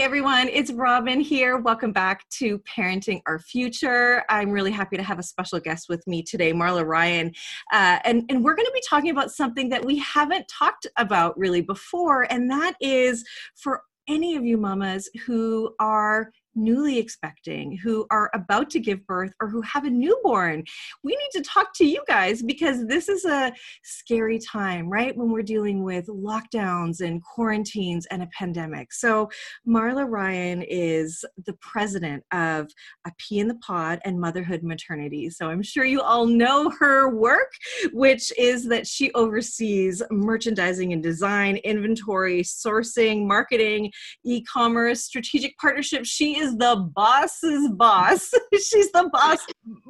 [0.00, 1.58] Hey everyone, it's Robin here.
[1.58, 4.24] Welcome back to Parenting Our Future.
[4.30, 7.34] I'm really happy to have a special guest with me today, Marla Ryan.
[7.70, 11.38] Uh, and, and we're going to be talking about something that we haven't talked about
[11.38, 18.06] really before, and that is for any of you mamas who are newly expecting, who
[18.10, 20.64] are about to give birth, or who have a newborn.
[21.02, 25.16] We need to talk to you guys because this is a scary time, right?
[25.16, 28.92] When we're dealing with lockdowns and quarantines and a pandemic.
[28.92, 29.28] So,
[29.68, 32.68] Marla Ryan is the president of
[33.06, 35.30] A Pea in the Pod and Motherhood Maternity.
[35.30, 37.52] So, I'm sure you all know her work,
[37.92, 43.92] which is that she oversees merchandising and design, inventory, sourcing, marketing,
[44.24, 46.08] e commerce, strategic partnerships.
[46.08, 48.32] She is the boss's boss.
[48.52, 49.46] She's the boss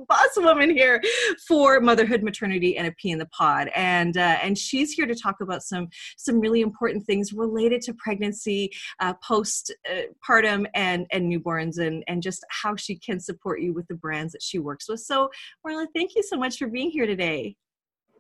[0.09, 1.01] boss woman here
[1.47, 3.71] for motherhood, maternity, and a pea in the pod.
[3.75, 7.95] And uh, and she's here to talk about some some really important things related to
[7.95, 13.87] pregnancy, uh, postpartum, and and newborns, and and just how she can support you with
[13.89, 15.01] the brands that she works with.
[15.01, 15.31] So,
[15.67, 17.57] Marla, thank you so much for being here today.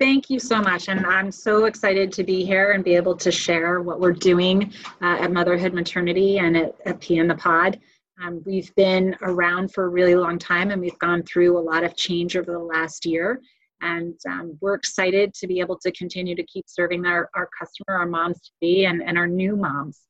[0.00, 0.88] Thank you so much.
[0.88, 4.72] And I'm so excited to be here and be able to share what we're doing
[5.02, 7.78] uh, at Motherhood Maternity and at, at Pea in the Pod.
[8.22, 11.84] Um, we've been around for a really long time and we've gone through a lot
[11.84, 13.40] of change over the last year.
[13.82, 17.98] And um, we're excited to be able to continue to keep serving our, our customer,
[17.98, 20.00] our moms to be, and, and our new moms.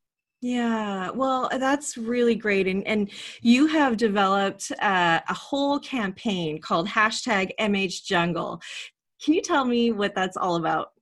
[0.43, 2.67] Yeah, well, that's really great.
[2.67, 3.11] And, and
[3.43, 8.61] you have developed uh, a whole campaign called hashtag MH Juggle.
[9.23, 10.93] Can you tell me what that's all about?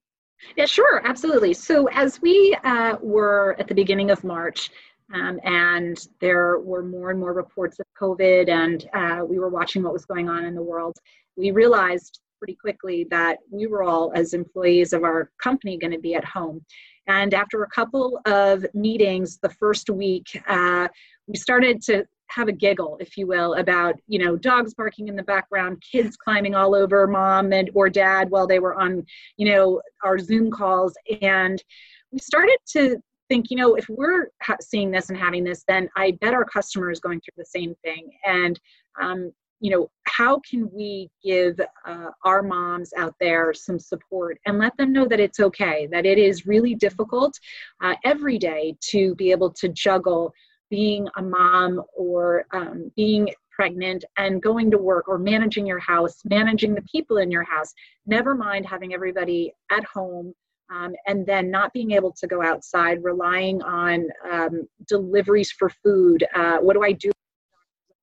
[0.57, 1.55] Yeah, sure, absolutely.
[1.55, 4.71] So, as we uh, were at the beginning of March,
[5.15, 9.83] um, and there were more and more reports of COVID, and uh, we were watching
[9.83, 10.97] what was going on in the world.
[11.37, 15.99] We realized pretty quickly that we were all, as employees of our company, going to
[15.99, 16.65] be at home.
[17.07, 20.89] And after a couple of meetings, the first week, uh,
[21.27, 25.17] we started to have a giggle, if you will, about you know dogs barking in
[25.17, 29.05] the background, kids climbing all over mom and or dad while they were on
[29.39, 31.63] you know our Zoom calls, and
[32.11, 35.89] we started to think, you know, if we're ha- seeing this and having this, then
[35.97, 38.11] I bet our customer is going through the same thing.
[38.27, 38.59] And,
[39.01, 44.59] um, you know, how can we give uh, our moms out there some support and
[44.59, 47.39] let them know that it's okay, that it is really difficult
[47.83, 50.33] uh, every day to be able to juggle
[50.71, 56.21] being a mom or um, being pregnant and going to work or managing your house,
[56.25, 57.75] managing the people in your house,
[58.07, 60.33] never mind having everybody at home
[60.71, 66.25] um, and then not being able to go outside, relying on um, deliveries for food.
[66.35, 67.11] Uh, what do I do?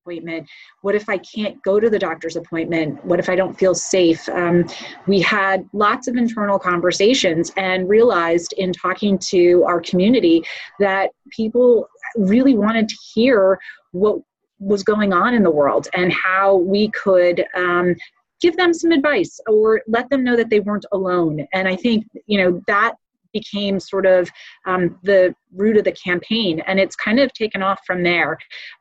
[0.04, 0.48] Appointment.
[0.82, 3.04] What if I can't go to the doctor's appointment?
[3.04, 4.30] What if I don't feel safe?
[4.30, 4.66] Um,
[5.08, 10.44] we had lots of internal conversations and realized in talking to our community
[10.80, 13.60] that people really wanted to hear
[13.94, 14.20] what
[14.60, 17.96] was going on in the world and how we could um,
[18.42, 21.46] give them some advice or let them know that they weren't alone.
[21.54, 22.96] And I think, you know, that
[23.34, 24.30] became sort of
[24.66, 28.38] um, the root of the campaign and it's kind of taken off from there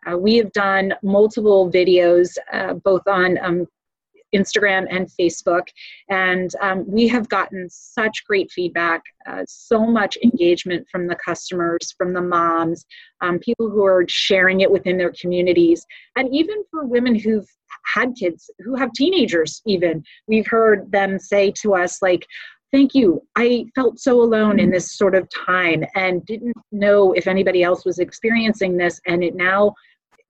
[0.07, 3.67] uh, we have done multiple videos uh, both on um,
[4.35, 5.69] Instagram and Facebook.
[6.11, 11.95] And um, we have gotten such great feedback, uh, so much engagement from the customers,
[11.97, 12.85] from the moms,
[13.21, 15.87] um, people who are sharing it within their communities,
[16.17, 17.49] and even for women who've
[17.93, 20.03] had kids, who have teenagers, even.
[20.27, 22.27] We've heard them say to us, like,
[22.73, 23.23] thank you.
[23.37, 27.85] I felt so alone in this sort of time and didn't know if anybody else
[27.85, 29.01] was experiencing this.
[29.07, 29.75] And it now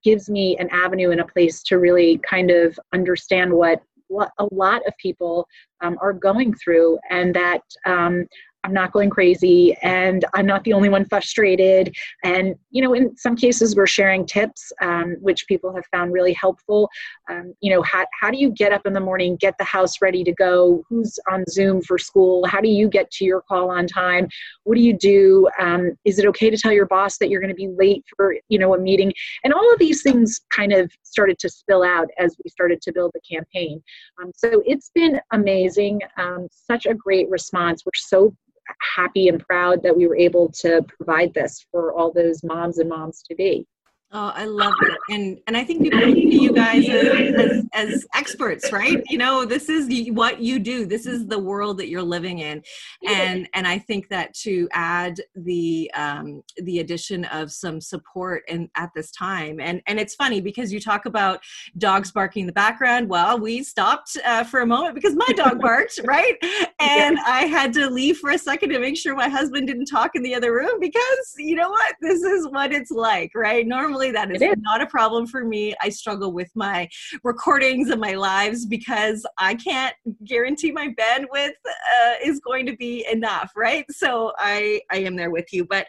[0.04, 4.46] gives me an avenue and a place to really kind of understand what what a
[4.52, 5.48] lot of people
[5.82, 8.26] um, are going through, and that um,
[8.64, 11.94] I'm not going crazy and I'm not the only one frustrated.
[12.24, 16.32] And, you know, in some cases, we're sharing tips, um, which people have found really
[16.32, 16.88] helpful.
[17.30, 20.00] Um, you know, how, how do you get up in the morning, get the house
[20.00, 20.82] ready to go?
[20.88, 22.46] Who's on Zoom for school?
[22.46, 24.26] How do you get to your call on time?
[24.64, 25.46] What do you do?
[25.60, 28.34] Um, is it okay to tell your boss that you're going to be late for,
[28.48, 29.12] you know, a meeting?
[29.44, 32.92] And all of these things kind of started to spill out as we started to
[32.92, 33.82] build the campaign.
[34.22, 37.82] Um, so it's been amazing, um, such a great response.
[37.84, 38.34] We're so
[38.96, 42.88] happy and proud that we were able to provide this for all those moms and
[42.88, 43.66] moms to be.
[44.12, 48.06] Oh, I love it, and and I think people see you guys as, as, as,
[48.14, 49.02] experts, right?
[49.08, 50.86] You know, this is what you do.
[50.86, 52.62] This is the world that you're living in,
[53.04, 58.68] and and I think that to add the um, the addition of some support and
[58.76, 61.40] at this time, and and it's funny because you talk about
[61.78, 63.08] dogs barking in the background.
[63.08, 66.36] Well, we stopped uh, for a moment because my dog barked, right?
[66.78, 67.18] And.
[67.26, 70.22] I had to leave for a second to make sure my husband didn't talk in
[70.22, 73.66] the other room because you know what, this is what it's like, right?
[73.66, 75.74] Normally that is, is, not a problem for me.
[75.82, 76.88] I struggle with my
[77.22, 79.94] recordings and my lives because I can't
[80.24, 83.84] guarantee my bandwidth uh, is going to be enough, right?
[83.90, 85.86] So I I am there with you, but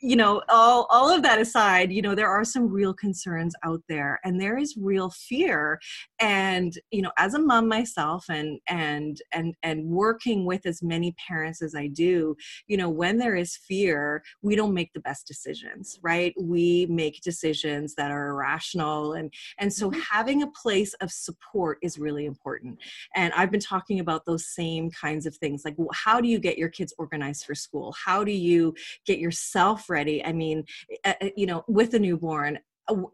[0.00, 3.82] you know all all of that aside you know there are some real concerns out
[3.88, 5.78] there and there is real fear.
[6.20, 11.14] And you know as a mom myself and and and and working with as many
[11.26, 12.36] parents as i do
[12.66, 16.34] you know when there is fear we don't make the best decisions right?
[16.40, 20.00] We make decisions that are irrational and and so mm-hmm.
[20.00, 22.78] having a place of support is really important.
[23.14, 26.58] And i've been talking about those same kinds of things like how do you get
[26.58, 27.94] your kids organized for school?
[28.04, 28.74] How do you
[29.06, 30.64] get yourself ready i mean
[31.04, 32.58] uh, you know with a newborn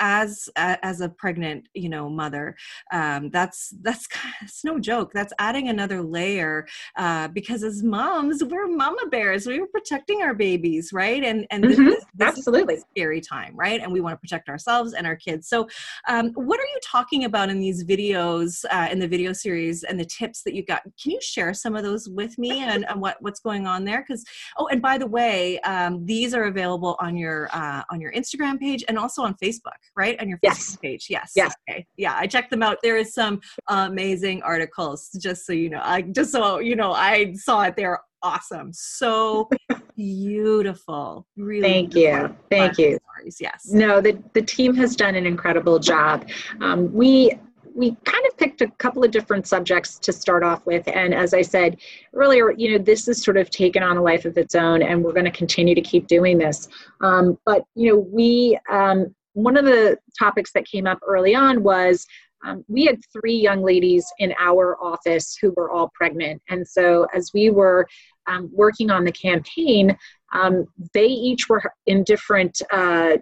[0.00, 2.56] as as a pregnant you know mother
[2.93, 4.08] um, that's that's
[4.43, 5.12] it's no joke.
[5.12, 9.46] That's adding another layer uh, because as moms we're mama bears.
[9.46, 11.23] We were protecting our babies right?
[11.23, 11.84] And and mm-hmm.
[11.84, 12.78] this, this absolutely.
[12.90, 13.81] scary time right?
[13.81, 15.49] And we want to protect ourselves and our kids.
[15.49, 15.69] So
[16.08, 19.99] um, what are you talking about in these videos uh, in the video series and
[19.99, 20.82] the tips that you got?
[21.00, 24.05] Can you share some of those with me and, and what what's going on there?
[24.06, 24.25] Because
[24.58, 28.58] oh and by the way um, these are available on your uh, on your instagram
[28.58, 30.21] page and also on facebook Facebook, right?
[30.21, 30.77] On your Facebook yes.
[30.77, 31.07] page.
[31.11, 31.33] Yes.
[31.37, 31.55] Yes.
[31.69, 31.87] Okay.
[31.97, 32.79] Yeah, I checked them out.
[32.83, 35.81] There is some amazing articles, just so you know.
[35.83, 37.77] I just so you know, I saw it.
[37.77, 38.73] They're awesome.
[38.73, 39.49] So
[39.97, 41.27] beautiful.
[41.37, 41.63] Really.
[41.63, 42.35] Thank you.
[42.51, 42.99] Thank you.
[43.15, 43.39] Stories.
[43.41, 43.69] Yes.
[43.71, 46.29] No, the the team has done an incredible job.
[46.61, 47.39] Um, we
[47.77, 50.89] we kind of picked a couple of different subjects to start off with.
[50.89, 51.77] And as I said
[52.15, 55.05] earlier, you know, this has sort of taken on a life of its own, and
[55.05, 56.69] we're going to continue to keep doing this.
[57.03, 61.62] Um, but, you know, we um, one of the topics that came up early on
[61.62, 62.06] was
[62.47, 66.41] um, we had three young ladies in our office who were all pregnant.
[66.49, 67.87] And so as we were
[68.27, 69.94] um, working on the campaign,
[70.33, 73.19] um, they each were in different uh,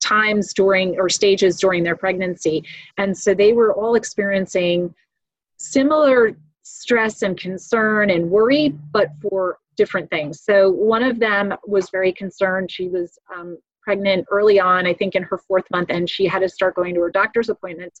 [0.00, 2.62] times during or stages during their pregnancy.
[2.96, 4.94] And so they were all experiencing
[5.56, 10.42] similar stress and concern and worry, but for different things.
[10.42, 12.70] So one of them was very concerned.
[12.70, 16.40] She was um, pregnant early on, I think in her fourth month, and she had
[16.40, 18.00] to start going to her doctor's appointments.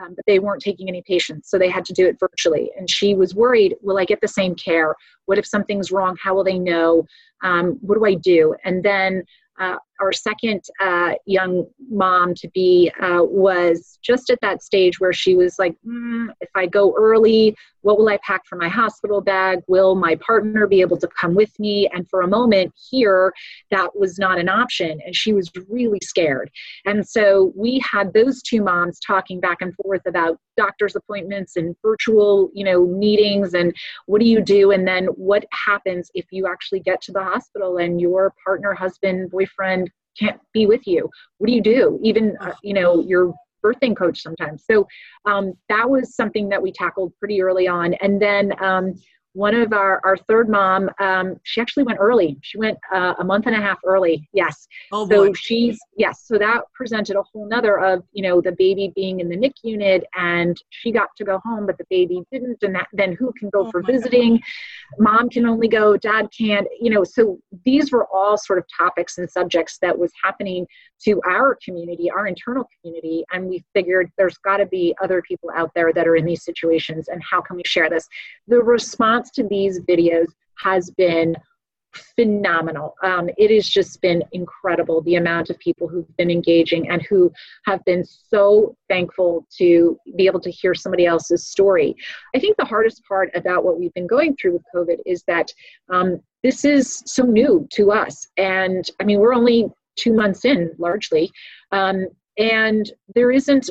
[0.00, 2.70] Um, but they weren't taking any patients, so they had to do it virtually.
[2.78, 4.94] And she was worried will I get the same care?
[5.26, 6.16] What if something's wrong?
[6.22, 7.04] How will they know?
[7.42, 8.54] Um, what do I do?
[8.64, 9.24] And then
[9.60, 15.12] uh, our second uh, young mom to be uh, was just at that stage where
[15.12, 19.20] she was like, mm, if I go early, what will I pack for my hospital
[19.20, 19.60] bag?
[19.66, 21.88] Will my partner be able to come with me?
[21.92, 23.32] And for a moment here,
[23.70, 25.00] that was not an option.
[25.04, 26.50] And she was really scared.
[26.84, 31.74] And so we had those two moms talking back and forth about doctor's appointments and
[31.82, 33.74] virtual, you know, meetings and
[34.06, 34.72] what do you do?
[34.72, 39.30] And then what happens if you actually get to the hospital and your partner, husband,
[39.30, 43.32] boyfriend, can't be with you what do you do even uh, you know your
[43.64, 44.64] birthing coach sometimes.
[44.68, 44.86] So
[45.24, 47.94] um, that was something that we tackled pretty early on.
[47.94, 48.94] And then um,
[49.32, 52.36] one of our, our third mom, um, she actually went early.
[52.42, 54.28] She went uh, a month and a half early.
[54.32, 54.66] Yes.
[54.90, 55.32] Oh, so boy.
[55.34, 56.24] she's, yes.
[56.26, 59.54] So that presented a whole nother of, you know, the baby being in the NIC
[59.62, 62.58] unit and she got to go home, but the baby didn't.
[62.62, 64.38] And that, then who can go oh, for visiting?
[64.38, 64.42] God.
[64.98, 69.18] Mom can only go, dad can't, you know, so these were all sort of topics
[69.18, 70.66] and subjects that was happening
[71.04, 73.24] to our community, our internal community.
[73.32, 76.44] And we figured there's got to be other people out there that are in these
[76.44, 78.08] situations and how can we share this?
[78.48, 81.36] The response response to these videos has been
[82.16, 82.94] phenomenal.
[83.02, 87.32] Um, it has just been incredible the amount of people who've been engaging and who
[87.66, 91.96] have been so thankful to be able to hear somebody else's story.
[92.34, 95.52] I think the hardest part about what we've been going through with COVID is that
[95.92, 98.28] um, this is so new to us.
[98.36, 101.28] And I mean, we're only two months in largely.
[101.72, 102.06] Um,
[102.38, 103.68] and there isn't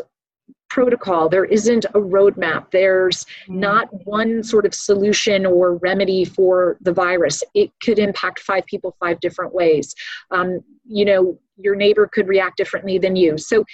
[0.69, 1.29] protocol.
[1.29, 2.71] There isn't a roadmap.
[2.71, 3.55] There's mm.
[3.55, 7.43] not one sort of solution or remedy for the virus.
[7.53, 9.93] It could impact five people five different ways.
[10.31, 13.37] Um, you know, your neighbor could react differently than you.
[13.37, 13.65] So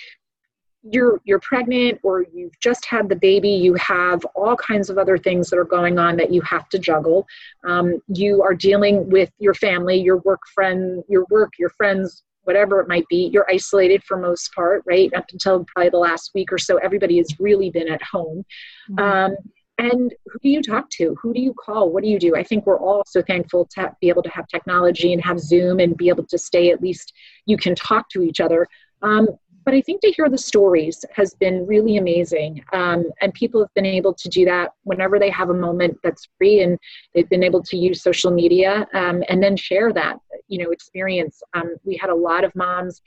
[0.92, 5.18] you're you're pregnant or you've just had the baby you have all kinds of other
[5.18, 7.25] things that are going on that you have to juggle
[7.68, 12.80] um, you are dealing with your family your work friend your work your friends whatever
[12.80, 13.30] it might be.
[13.32, 15.14] You're isolated for most part, right?
[15.14, 18.46] Up until probably the last week or so, everybody has really been at home.
[18.90, 19.00] Mm-hmm.
[19.00, 19.38] Um,
[19.78, 21.18] and who do you talk to?
[21.22, 21.92] Who do you call?
[21.92, 22.36] What do you do?
[22.36, 25.80] I think we're all so thankful to be able to have technology and have Zoom
[25.80, 27.14] and be able to stay at least
[27.46, 28.68] you can talk to each other.
[29.02, 29.28] Um,
[29.65, 32.63] but I think to hear the stories has been really amazing.
[32.72, 36.27] Um, and people have been able to do that whenever they have a moment that's
[36.38, 36.77] free and
[37.13, 41.41] they've been able to use social media um, and then share that, you know, experience.
[41.55, 43.01] Um, we had a lot of moms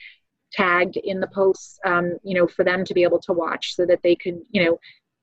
[0.51, 3.85] tagged in the posts, um, you know, for them to be able to watch so
[3.85, 4.79] that they could, you know,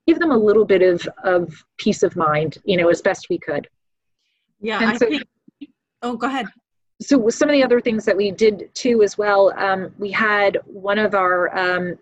[0.07, 3.37] give them a little bit of, of peace of mind, you know, as best we
[3.37, 3.67] could.
[4.59, 5.23] Yeah, I think,
[6.01, 6.47] oh, go ahead
[7.01, 10.57] so some of the other things that we did too as well um, we had
[10.65, 11.97] one of our um,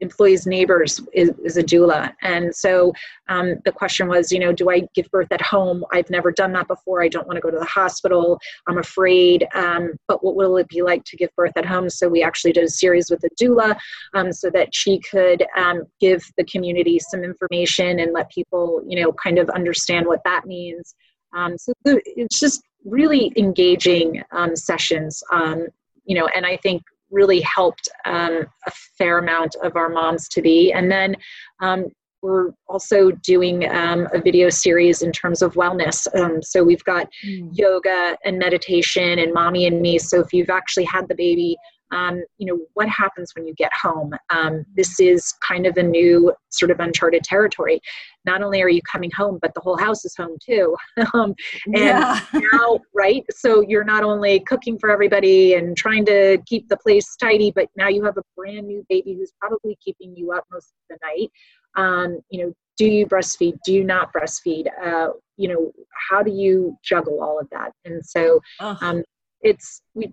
[0.00, 2.12] employees neighbors is, is, a doula.
[2.22, 2.92] And so
[3.28, 5.84] um, the question was you know do i give birth at home?
[5.92, 7.02] I've never done that before.
[7.02, 8.38] I don't want to go to the hospital.
[8.68, 11.88] I'm afraid um, but what will it be like to give birth at home?
[11.88, 13.76] So we actually did a series with a doula
[14.14, 19.02] um, so that she could um, give the community some information and let people you
[19.02, 20.94] know kind of understand what that means
[21.34, 25.66] um, so it's just really engaging um, sessions, um,
[26.04, 30.42] you know, and I think really helped um, a fair amount of our moms to
[30.42, 30.72] be.
[30.72, 31.16] And then
[31.60, 31.86] um,
[32.22, 36.06] we're also doing um, a video series in terms of wellness.
[36.18, 37.50] Um, so we've got mm.
[37.52, 39.98] yoga and meditation and mommy and me.
[39.98, 41.56] So if you've actually had the baby,
[41.90, 44.12] um, you know what happens when you get home?
[44.30, 47.80] Um, this is kind of a new sort of uncharted territory.
[48.24, 50.76] Not only are you coming home but the whole house is home too.
[51.14, 51.34] Um,
[51.66, 52.20] and yeah.
[52.52, 53.24] now right?
[53.30, 57.68] So you're not only cooking for everybody and trying to keep the place tidy but
[57.76, 60.98] now you have a brand new baby who's probably keeping you up most of the
[61.06, 61.30] night.
[61.76, 63.54] Um, you know do you breastfeed?
[63.64, 64.66] Do you not breastfeed?
[64.84, 65.72] Uh, you know
[66.10, 67.72] how do you juggle all of that?
[67.84, 69.04] And so um,
[69.42, 70.12] it's we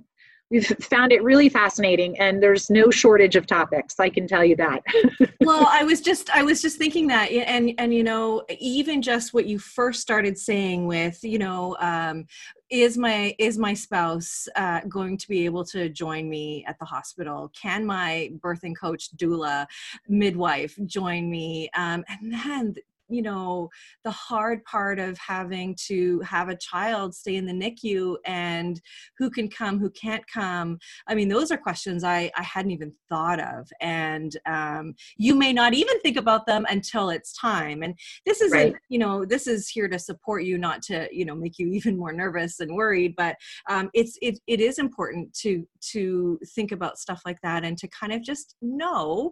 [0.51, 4.55] we've found it really fascinating and there's no shortage of topics i can tell you
[4.55, 4.83] that.
[5.39, 9.33] Well i was just i was just thinking that and and you know even just
[9.33, 12.27] what you first started saying with you know um,
[12.71, 16.85] is my is my spouse uh, going to be able to join me at the
[16.85, 17.51] hospital?
[17.53, 19.67] Can my birthing coach doula
[20.07, 21.69] midwife join me?
[21.75, 22.75] Um, and then
[23.11, 23.69] you know
[24.03, 28.81] the hard part of having to have a child stay in the nicu and
[29.17, 30.77] who can come who can't come.
[31.07, 33.69] I mean those are questions i i hadn't even thought of.
[33.81, 37.83] And um, you may not even think about them until it's time.
[37.83, 38.75] And this isn't right.
[38.89, 41.97] you know this is here to support you not to you know make you even
[41.97, 43.15] more nervous and worried.
[43.17, 43.35] But
[43.69, 47.87] um, it's it, it is important to to think about stuff like that and to
[47.87, 49.31] kind of just know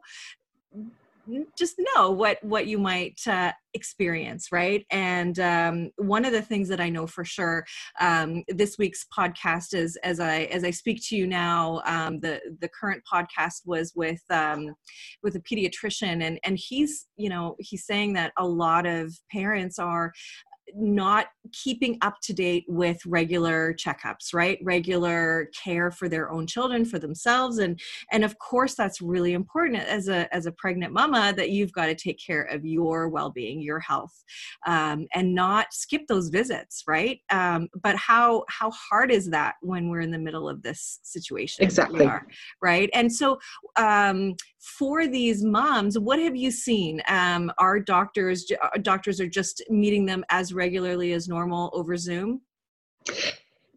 [1.58, 4.86] just know what what you might uh, experience right?
[4.92, 7.66] And um, one of the things that i know for sure
[8.00, 12.40] um, this week's podcast is as i as i speak to you now um, the
[12.60, 14.74] the current podcast was with um,
[15.24, 19.80] with a pediatrician and and he's you know he's saying that a lot of parents
[19.80, 20.12] are
[20.76, 24.60] not keeping up to date with regular checkups right?
[24.62, 27.58] Regular care for their own children for themselves.
[27.58, 27.80] And
[28.12, 31.88] and of course that's really important as a as a pregnant mama that you've got
[31.88, 34.24] to take care of your well-being your health
[34.66, 37.20] um, and not skip those visits right?
[37.30, 41.64] Um, but how how hard is that when we're in the middle of this situation
[41.64, 42.06] exactly.
[42.06, 42.26] are,
[42.62, 42.90] right?
[42.94, 43.40] And so
[43.76, 47.02] um, for these moms what have you seen?
[47.08, 52.42] Um, our doctors uh, doctors are just meeting them as regularly as normal over zoom?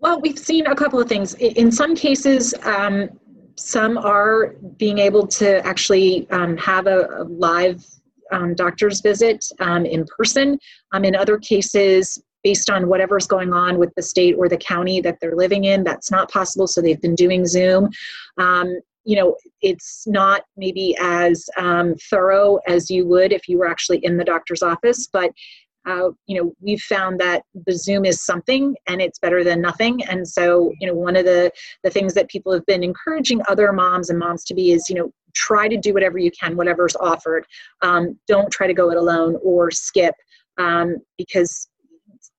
[0.00, 1.34] Well we've seen a couple of things.
[1.34, 3.08] In some cases um,
[3.56, 7.82] some are being able to actually um, have a, a live
[8.32, 10.58] um, doctor's visit um, in person.
[10.92, 15.00] Um, in other cases based on whatever's going on with the state or the county
[15.00, 17.88] that they're living in that's not possible so they've been doing zoom.
[18.36, 21.48] Um, you know it's not maybe as
[22.10, 25.30] thorough as you would if you were actually in the doctor's office but
[25.86, 30.02] uh, you know we've found that the zoom is something and it's better than nothing.
[30.04, 31.50] And so you know one of the
[31.82, 34.94] the things that people have been encouraging other moms and moms to be is you
[34.94, 37.46] know try to do whatever you can whatever's offered.
[37.80, 40.14] Um, don't try to go it alone or skip
[40.58, 41.68] um, because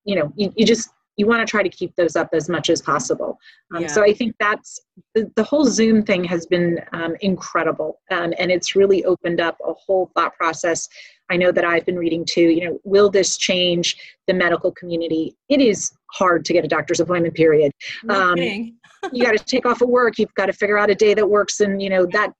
[0.04, 2.70] you know you, you just you want to try to keep those up as much
[2.70, 3.38] as possible.
[3.74, 3.88] Um, yeah.
[3.88, 4.80] So I think that's
[5.14, 9.56] the, the, whole Zoom thing has been um, incredible, um, and it's really opened up
[9.66, 10.88] a whole thought process.
[11.30, 12.42] I know that I've been reading too.
[12.42, 15.36] You know, will this change the medical community?
[15.48, 17.34] It is hard to get a doctor's appointment.
[17.34, 17.72] Period.
[18.08, 18.38] Um,
[19.12, 20.18] you got to take off of work.
[20.18, 22.32] You've got to figure out a day that works, and you know that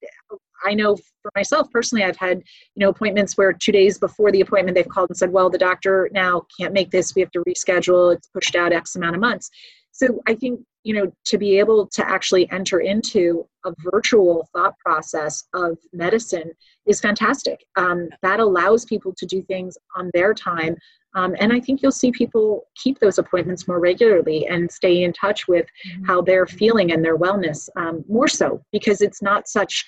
[0.65, 4.41] I know for myself personally, I've had, you know, appointments where two days before the
[4.41, 7.15] appointment, they've called and said, well, the doctor now can't make this.
[7.15, 8.15] We have to reschedule.
[8.15, 9.51] It's pushed out X amount of months.
[9.93, 14.77] So I think, you know, to be able to actually enter into a virtual thought
[14.79, 16.51] process of medicine
[16.87, 17.65] is fantastic.
[17.77, 20.77] Um, that allows people to do things on their time.
[21.15, 25.13] Um, and I think you'll see people keep those appointments more regularly and stay in
[25.13, 26.05] touch with mm-hmm.
[26.07, 29.85] how they're feeling and their wellness um, more so because it's not such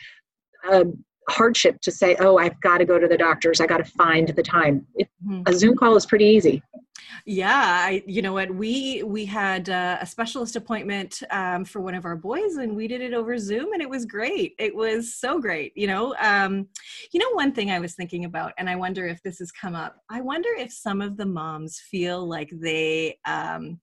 [0.70, 0.84] a
[1.28, 4.28] hardship to say, oh, I've got to go to the doctors, I got to find
[4.28, 4.86] the time.
[4.94, 5.42] It, mm-hmm.
[5.46, 6.62] A Zoom call is pretty easy.
[7.24, 8.54] Yeah, I, you know what?
[8.54, 12.86] We we had uh, a specialist appointment um, for one of our boys, and we
[12.86, 14.54] did it over Zoom, and it was great.
[14.58, 15.72] It was so great.
[15.76, 16.68] You know, um,
[17.12, 19.74] you know, one thing I was thinking about, and I wonder if this has come
[19.74, 19.96] up.
[20.08, 23.80] I wonder if some of the moms feel like they um,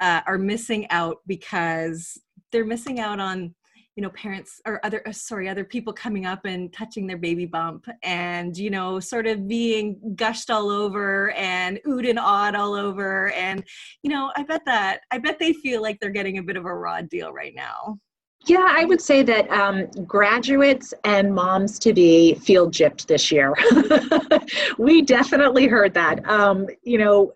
[0.00, 3.54] uh, are missing out because they're missing out on
[3.96, 7.46] you know parents or other uh, sorry other people coming up and touching their baby
[7.46, 12.74] bump and you know sort of being gushed all over and oohed and awed all
[12.74, 13.64] over and
[14.02, 16.64] you know i bet that i bet they feel like they're getting a bit of
[16.64, 17.98] a raw deal right now
[18.46, 23.54] yeah, I would say that um, graduates and moms to be feel gypped this year.
[24.78, 26.26] we definitely heard that.
[26.28, 27.32] Um, you know,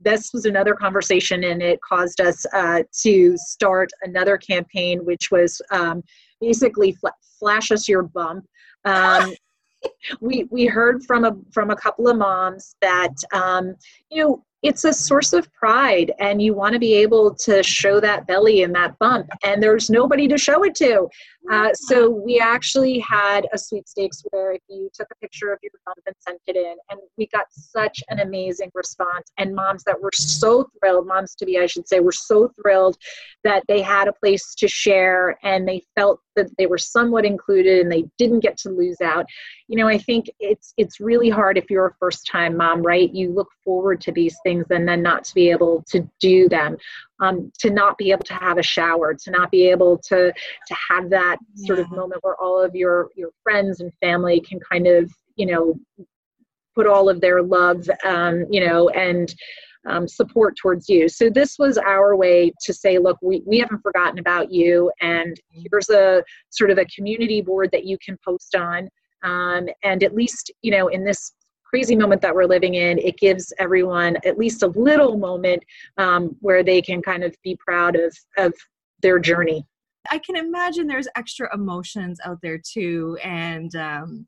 [0.00, 5.60] this was another conversation, and it caused us uh, to start another campaign, which was
[5.70, 6.02] um,
[6.40, 7.08] basically fl-
[7.38, 8.46] flash us your bump.
[8.84, 9.34] Um,
[10.20, 13.74] we we heard from a from a couple of moms that um,
[14.10, 18.00] you know it's a source of pride and you want to be able to show
[18.00, 21.08] that belly and that bump and there's nobody to show it to.
[21.50, 25.72] Uh, so we actually had a sweepstakes where if you took a picture of your
[25.84, 30.00] bump and sent it in and we got such an amazing response and moms that
[30.00, 32.96] were so thrilled moms to be i should say were so thrilled
[33.42, 37.80] that they had a place to share and they felt that they were somewhat included
[37.80, 39.26] and they didn't get to lose out.
[39.66, 43.12] You know i think it's it's really hard if you're a first time mom right?
[43.12, 46.76] You look forward to these things and then not to be able to do them
[47.20, 50.76] um, to not be able to have a shower to not be able to to
[50.90, 51.66] have that yeah.
[51.66, 55.46] sort of moment where all of your your friends and family can kind of you
[55.46, 55.74] know
[56.74, 59.34] put all of their love um, you know and
[59.86, 61.08] um, support towards you.
[61.08, 65.36] So this was our way to say, look, we, we haven't forgotten about you, and
[65.50, 68.88] here's a sort of a community board that you can post on.
[69.24, 71.32] Um, and at least, you know, in this
[71.72, 75.64] crazy moment that we're living in, it gives everyone at least a little moment
[75.96, 78.52] um, where they can kind of be proud of of
[79.00, 79.66] their journey.
[80.10, 84.26] I can imagine there's extra emotions out there too, and um,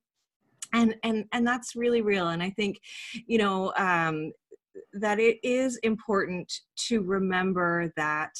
[0.73, 2.29] and and and that's really real.
[2.29, 2.81] And I think,
[3.27, 4.33] you know, um,
[4.95, 6.51] that it is important
[6.89, 8.33] to remember that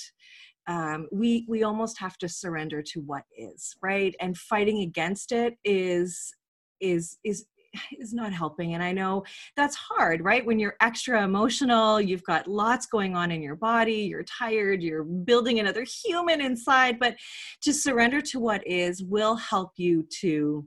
[0.67, 5.59] um, we we almost have to surrender to what is right and fighting against it
[5.62, 6.35] is
[6.81, 7.45] is is
[7.98, 9.22] is not helping and i know
[9.56, 14.02] that's hard right when you're extra emotional you've got lots going on in your body
[14.02, 17.16] you're tired you're building another human inside but
[17.60, 20.66] to surrender to what is will help you to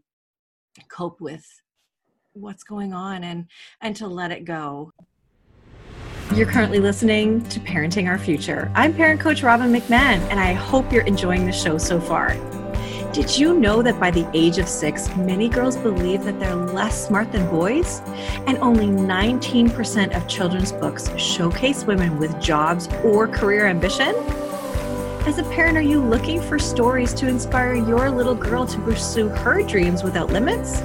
[0.89, 1.45] cope with
[2.33, 3.45] what's going on and
[3.81, 4.91] and to let it go
[6.35, 8.69] you're currently listening to Parenting Our Future.
[8.75, 12.35] I'm parent coach Robin McMahon, and I hope you're enjoying the show so far.
[13.17, 17.08] Did you know that by the age of six, many girls believe that they're less
[17.08, 17.99] smart than boys?
[18.45, 24.13] And only 19% of children's books showcase women with jobs or career ambition?
[25.25, 29.30] As a parent, are you looking for stories to inspire your little girl to pursue
[29.30, 30.84] her dreams without limits?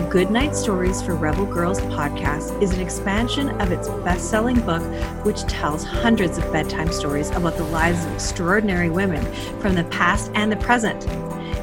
[0.00, 4.82] Goodnight Stories for Rebel Girls podcast is an expansion of its best selling book,
[5.24, 9.24] which tells hundreds of bedtime stories about the lives of extraordinary women
[9.60, 11.00] from the past and the present.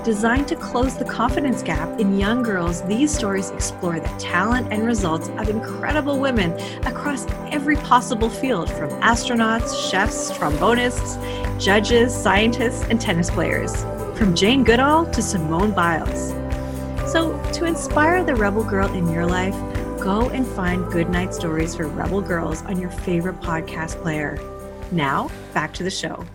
[0.03, 4.85] Designed to close the confidence gap in young girls, these stories explore the talent and
[4.85, 6.51] results of incredible women
[6.85, 11.17] across every possible field from astronauts, chefs, trombonists,
[11.59, 13.83] judges, scientists, and tennis players.
[14.17, 16.40] From Jane Goodall to Simone Biles.
[17.11, 19.53] So, to inspire the rebel girl in your life,
[19.99, 24.39] go and find Goodnight Stories for Rebel Girls on your favorite podcast player.
[24.93, 26.25] Now, back to the show.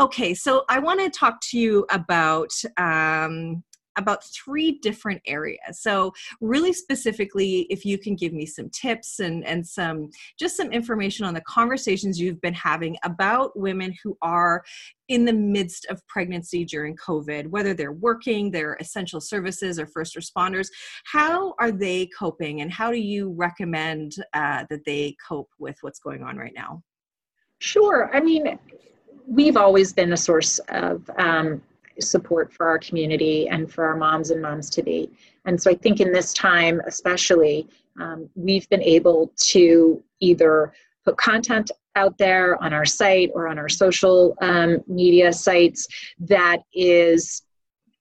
[0.00, 3.64] Okay, so I want to talk to you about um,
[3.96, 5.80] about three different areas.
[5.80, 10.72] So, really specifically, if you can give me some tips and, and some just some
[10.72, 14.64] information on the conversations you've been having about women who are
[15.08, 20.16] in the midst of pregnancy during COVID, whether they're working, they're essential services, or first
[20.16, 20.68] responders,
[21.04, 26.00] how are they coping and how do you recommend uh, that they cope with what's
[26.00, 26.82] going on right now?
[27.60, 28.10] Sure.
[28.14, 28.58] I mean,
[29.26, 31.62] we've always been a source of um,
[32.00, 35.10] support for our community and for our moms and moms to be.
[35.44, 37.68] And so I think in this time, especially,
[38.00, 40.72] um, we've been able to either
[41.04, 45.86] put content out there on our site or on our social um, media sites
[46.18, 47.42] that is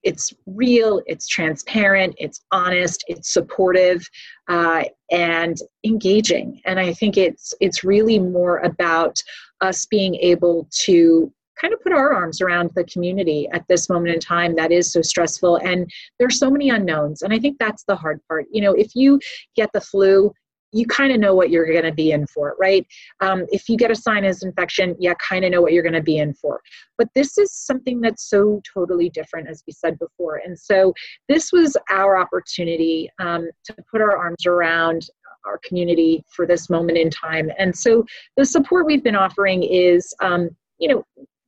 [0.04, 4.08] it's real it's transparent it's honest it's supportive
[4.50, 9.22] uh, and engaging and i think it's it's really more about
[9.62, 14.14] us being able to kind of put our arms around the community at this moment
[14.14, 15.90] in time that is so stressful and
[16.20, 19.20] there's so many unknowns and i think that's the hard part you know if you
[19.56, 20.32] get the flu
[20.76, 22.86] you kind of know what you're going to be in for, right?
[23.22, 26.02] Um, if you get a sinus infection, you kind of know what you're going to
[26.02, 26.60] be in for.
[26.98, 30.42] But this is something that's so totally different, as we said before.
[30.46, 30.94] And so
[31.30, 35.08] this was our opportunity um, to put our arms around
[35.46, 37.50] our community for this moment in time.
[37.58, 38.04] And so
[38.36, 41.06] the support we've been offering is, um, you know,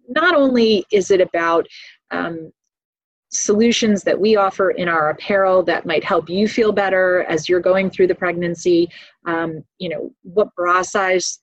[0.07, 1.67] not only is it about
[2.11, 2.51] um,
[3.29, 7.59] solutions that we offer in our apparel that might help you feel better as you're
[7.59, 8.89] going through the pregnancy
[9.25, 11.39] um, you know what bra size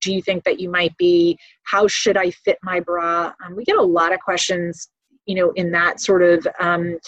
[0.00, 1.38] do you think that you might be?
[1.64, 3.32] How should i fit my bra?
[3.44, 4.88] Um, we get a lot of questions
[5.26, 6.98] you know in that sort of um,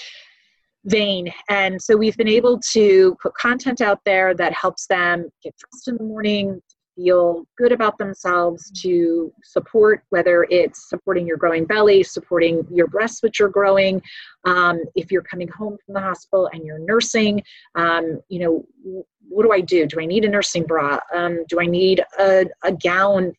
[0.84, 1.32] vein.
[1.48, 5.88] And so we've been able to put content out there that helps them get dressed
[5.88, 6.60] in the morning
[7.00, 13.22] feel good about themselves, to support whether it's supporting your growing belly, supporting your breasts
[13.22, 14.02] which are growing.
[14.44, 17.42] Um, if you're coming home from the hospital and you're nursing,
[17.74, 19.86] um, you know, what do I do?
[19.86, 20.98] Do I need a nursing bra?
[21.14, 23.32] Um, do I need a, a gown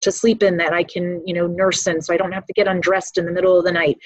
[0.00, 2.52] to sleep in that I can, you know, nurse in so I don't have to
[2.52, 3.98] get undressed in the middle of the night?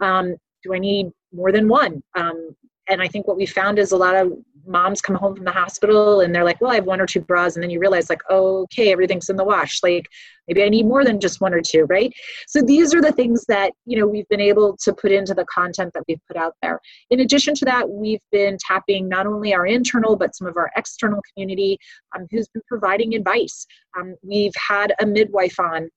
[0.00, 2.02] Um, do I need more than one?
[2.16, 2.56] Um,
[2.88, 4.32] and I think what we found is a lot of
[4.66, 7.20] moms come home from the hospital and they're like, well, I have one or two
[7.20, 7.54] bras.
[7.54, 9.80] And then you realize, like, okay, everything's in the wash.
[9.82, 10.06] Like,
[10.48, 12.12] maybe I need more than just one or two, right?
[12.46, 15.44] So these are the things that, you know, we've been able to put into the
[15.46, 16.80] content that we've put out there.
[17.10, 20.70] In addition to that, we've been tapping not only our internal, but some of our
[20.76, 21.78] external community
[22.16, 23.66] um, who's been providing advice.
[23.98, 25.88] Um, we've had a midwife on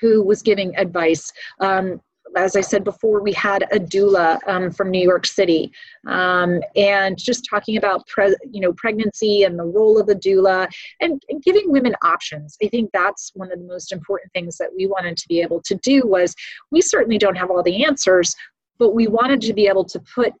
[0.00, 1.32] who was giving advice.
[1.60, 2.00] Um,
[2.34, 5.70] as I said before, we had a doula um, from New York City,
[6.06, 10.68] um, and just talking about pre- you know pregnancy and the role of the doula,
[11.00, 12.56] and, and, giving women options.
[12.62, 15.62] I think that's one of the most important things that we wanted to be able
[15.62, 16.06] to do.
[16.06, 16.34] Was
[16.70, 18.34] we certainly don't have all the answers,
[18.78, 20.32] but we wanted to be able to put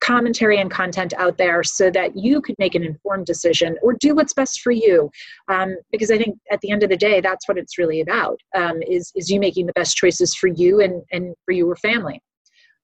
[0.00, 4.14] commentary and content out there so that you could make an informed decision or do
[4.14, 5.10] what's best for you.
[5.48, 8.40] Um, because i think at the end of the day that's what it's really about
[8.54, 12.20] um, is, is you making the best choices for you and, and for your family.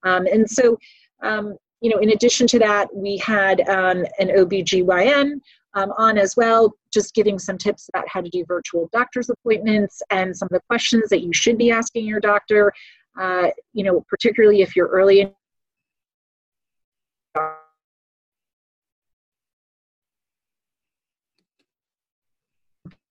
[0.05, 0.79] Um, and so
[1.23, 5.41] um, you know in addition to that we had um, an obgyn
[5.75, 10.03] um, on as well just giving some tips about how to do virtual doctor's appointments
[10.11, 12.73] and some of the questions that you should be asking your doctor
[13.21, 15.33] uh, you know particularly if you're early in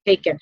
[0.05, 0.37] taken.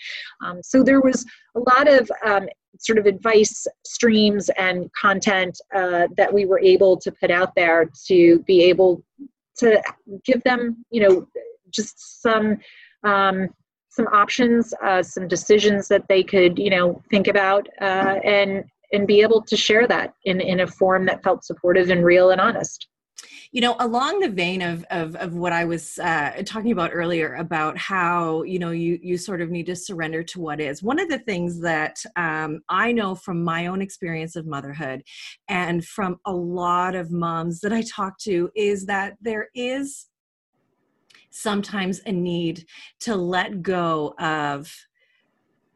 [0.46, 2.48] Um, so there was a lot of um,
[2.80, 7.90] sort of advice streams and content uh, that we were able to put out there
[8.08, 9.04] to be able
[9.58, 9.82] to
[10.26, 11.28] give them, you know,
[11.70, 12.58] just some
[13.04, 13.48] um,
[13.90, 19.08] some options, uh, some decisions that they could, you know, think about uh, and and
[19.08, 22.42] be able to share that in in a form that felt supportive and real and
[22.42, 22.88] honest
[23.52, 27.36] you know along the vein of of, of what i was uh, talking about earlier
[27.36, 31.00] about how you know you you sort of need to surrender to what is one
[31.00, 35.04] of the things that um, i know from my own experience of motherhood
[35.50, 40.08] and from a lot of moms that i talk to is that there is
[41.30, 42.66] sometimes a need
[43.00, 44.74] to let go of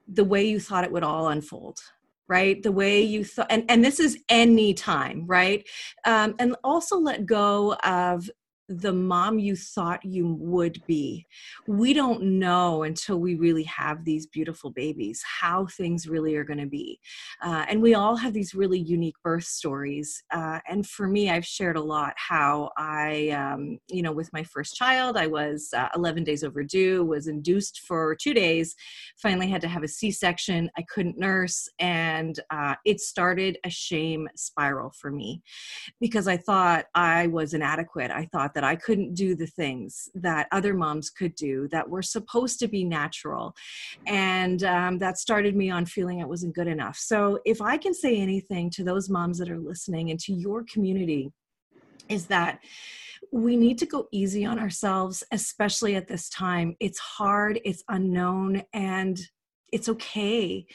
[0.08, 1.80] the way you thought it would all unfold
[2.28, 2.62] right?
[2.62, 5.68] The way you thought and, and this is any time right?
[6.06, 8.30] Um, and also let go of
[8.68, 11.26] the mom you thought you would be.
[11.68, 16.60] We don't know until we really have these beautiful babies how things really are going
[16.60, 17.00] to be.
[17.44, 20.24] Uh, and we all have these really unique birth stories.
[20.32, 24.44] Uh, and for me, I've shared a lot how I, um, you know, with my
[24.44, 28.76] first child, I was uh, 11 days overdue, was induced for two days,
[29.18, 30.72] finally had to have a C section.
[30.78, 35.44] I couldn't nurse, and uh, it started a shame spiral for me
[36.02, 38.10] because I thought I was inadequate.
[38.12, 42.02] I thought that I couldn't do the things that other moms could do that were
[42.02, 43.54] supposed to be natural.
[44.08, 46.98] And um, that started me on feeling it wasn't good enough.
[46.98, 50.64] So, if I can say anything to those moms that are listening and to your
[50.64, 51.32] community,
[52.10, 52.60] is that
[53.32, 56.76] we need to go easy on ourselves, especially at this time.
[56.80, 59.20] It's hard, it's unknown, and
[59.72, 60.66] it's okay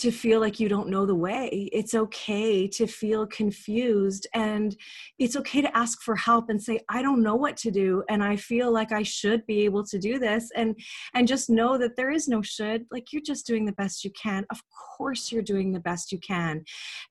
[0.00, 1.68] to feel like you don't know the way.
[1.72, 4.76] It's okay to feel confused and
[5.18, 8.22] it's okay to ask for help and say I don't know what to do and
[8.22, 10.78] I feel like I should be able to do this and
[11.14, 14.10] and just know that there is no should like you're just doing the best you
[14.12, 14.46] can.
[14.50, 14.60] Of
[14.96, 16.64] course you're doing the best you can.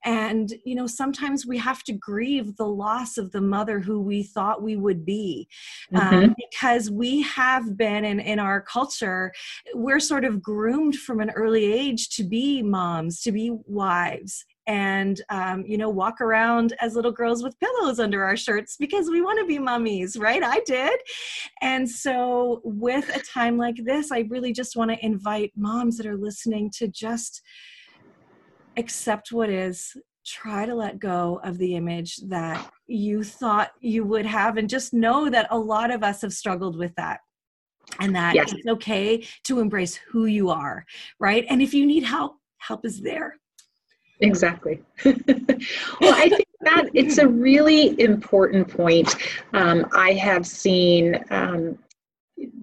[0.03, 4.23] And you know sometimes we have to grieve the loss of the mother who we
[4.23, 5.47] thought we would be
[5.93, 6.15] um, mm-hmm.
[6.15, 9.31] um, because we have been in in our culture
[9.73, 15.21] we're sort of groomed from an early age to be moms, to be wives, and
[15.29, 19.21] um, you know walk around as little girls with pillows under our shirts because we
[19.21, 20.43] want to be mummies right?
[20.43, 20.97] I did.
[21.61, 26.05] And so with a time like this i really just want to invite moms that
[26.05, 27.41] are listening to just
[28.77, 34.25] accept what is try to let go of the image that you thought you would
[34.25, 37.19] have and just know that a lot of us have struggled with that
[37.99, 38.53] and that yes.
[38.53, 40.85] it's okay to embrace who you are
[41.19, 41.45] right?
[41.49, 43.35] And if you need help help is there.
[44.21, 44.81] Exactly.
[46.01, 49.15] Well i think that it's a really important point.
[49.53, 51.77] Um, i have seen um,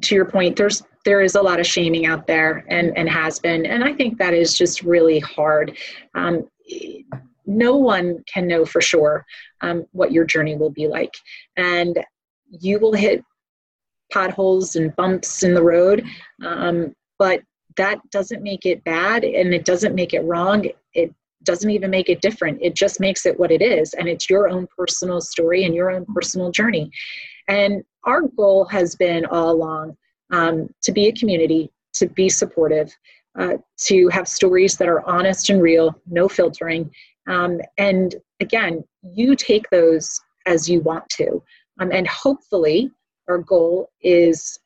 [0.02, 3.38] to your point there's there is a lot of shaming out there and and has
[3.38, 5.76] been and i think that is just really hard.
[6.14, 6.48] Um,
[7.46, 9.24] no one can know for sure
[9.60, 11.14] um, what your journey will be like.
[11.56, 11.98] And
[12.50, 13.24] you will hit
[14.12, 16.04] potholes and bumps in the road.
[16.44, 17.40] Um, but
[17.76, 20.66] that doesn't make it bad and it doesn't make it wrong.
[20.94, 22.58] It doesn't even make it different.
[22.60, 23.94] It just makes it what it is.
[23.94, 26.90] And it's your own personal story and your own personal journey.
[27.48, 29.96] And our goal has been all along
[30.32, 32.92] um, to be a community, to be supportive,
[33.38, 36.90] uh, to have stories that are honest and real, no filtering.
[37.28, 41.42] Um, and again, you take those as you want to.
[41.80, 42.90] Um, and hopefully,
[43.28, 44.58] our goal is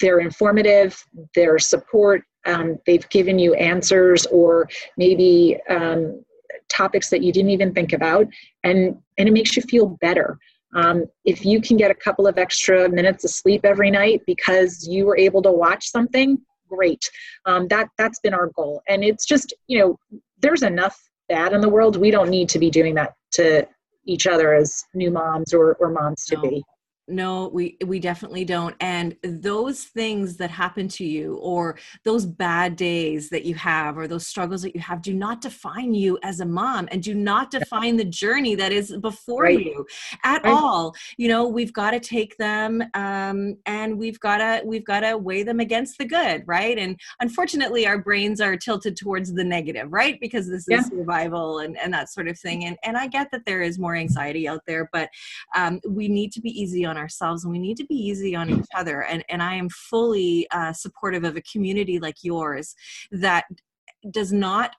[0.00, 6.24] they're informative, they're support, um, they've given you answers or maybe um,
[6.68, 8.26] topics that you didn't even think about,
[8.64, 10.38] and, and it makes you feel better.
[10.74, 14.86] Um, if you can get a couple of extra minutes of sleep every night because
[14.88, 17.10] you were able to watch something, great.
[17.44, 19.98] Um, that that's been our goal, and it's just you know
[20.40, 20.96] there's enough
[21.28, 21.96] bad in the world.
[21.96, 23.66] We don't need to be doing that to
[24.04, 26.64] each other as new moms or, or moms to be
[27.10, 32.76] no we we definitely don't and those things that happen to you or those bad
[32.76, 36.40] days that you have or those struggles that you have do not define you as
[36.40, 39.64] a mom and do not define the journey that is before right.
[39.64, 39.86] you
[40.24, 40.52] at right.
[40.52, 45.00] all you know we've got to take them um, and we've got to we've got
[45.00, 49.44] to weigh them against the good right and unfortunately our brains are tilted towards the
[49.44, 50.78] negative right because this yeah.
[50.78, 53.78] is survival and and that sort of thing and and i get that there is
[53.78, 55.08] more anxiety out there but
[55.56, 58.50] um, we need to be easy on ourselves and we need to be easy on
[58.50, 59.02] each other.
[59.02, 62.74] And and i am fully uh, supportive of a community like yours
[63.10, 63.44] that
[64.10, 64.70] does not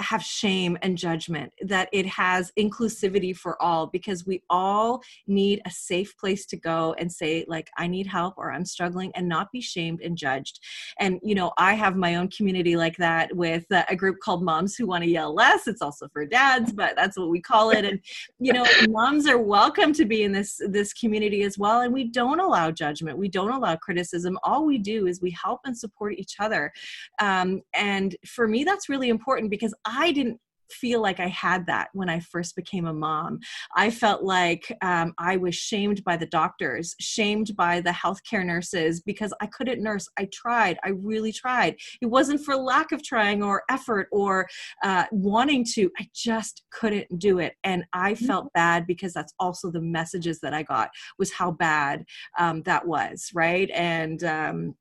[0.00, 5.70] have shame and judgment, that it has inclusivity for all because we all need a
[5.70, 9.52] safe place to go and say, like, I need help or I'm struggling and not
[9.52, 10.60] be shamed and judged.
[10.98, 14.74] And, you know, I have my own community like that with a group called Moms
[14.74, 15.66] Who Want to Yell Less.
[15.66, 17.84] It's also for dads, but that's what we call it.
[17.84, 18.00] And,
[18.38, 21.82] you know, moms are welcome to be in this this community as well.
[21.82, 23.18] And we don't allow judgment.
[23.18, 24.38] We don't allow criticism.
[24.42, 26.72] All we do is we help and support each other.
[27.20, 31.88] Um, and for me, that's really important because I didn't feel like I had that
[31.92, 33.38] when I first became a mom.
[33.76, 39.00] I felt like um, I was shamed by the doctors, shamed by the healthcare nurses
[39.00, 40.08] because I couldn't nurse.
[40.18, 41.76] I tried, I really tried.
[42.00, 44.46] It wasn't for lack of trying or effort or
[44.82, 47.54] uh, wanting to, I just couldn't do it.
[47.64, 48.26] And I mm-hmm.
[48.26, 52.04] felt bad because that's also the messages that I got was how bad
[52.38, 53.70] um, that was, right?
[53.72, 54.74] And, um,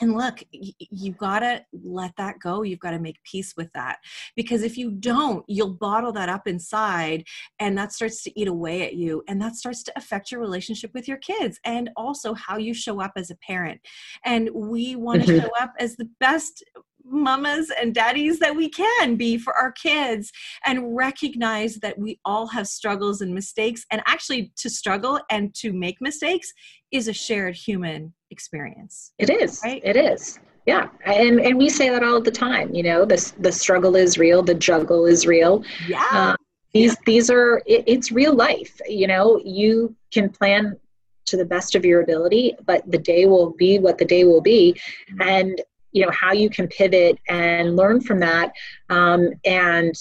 [0.00, 2.62] and look you've got to let that go.
[2.62, 3.98] You've got to make peace with that.
[4.36, 7.24] Because if you don't you'll bottle that up inside
[7.58, 10.90] and that starts to eat away at you and that starts to affect your relationship
[10.94, 13.80] with your kids and also how you show up as a parent.
[14.24, 15.46] And we want to mm-hmm.
[15.46, 16.64] show up as the best
[17.10, 20.30] mamas and daddies that we can be for our kids
[20.64, 23.84] and recognize that we all have struggles and mistakes.
[23.90, 26.52] And actually to struggle and to make mistakes
[26.92, 29.12] is a shared human experience.
[29.18, 29.60] It is.
[29.64, 29.82] Right?
[29.84, 30.38] It is.
[30.66, 30.88] Yeah.
[31.06, 34.42] And and we say that all the time you know the the struggle is real
[34.42, 35.64] the juggle is real.
[35.86, 36.04] Yeah.
[36.12, 36.36] Uh,
[36.74, 37.02] these yeah.
[37.06, 39.40] these are it, it's real life you know.
[39.44, 40.76] You can plan
[41.24, 44.42] to the best of your ability but the day will be what the day will
[44.42, 44.74] be.
[45.10, 45.22] Mm-hmm.
[45.22, 48.52] and you know how you can pivot and learn from that
[48.90, 49.94] um, and